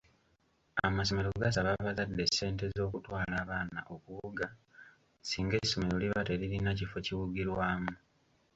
[0.87, 4.47] Amasomero gasaba abazadde ssente z’okutwala abaana okuwuga
[5.27, 7.93] singa essomero liba nga teririna kifo kiwugirwamu.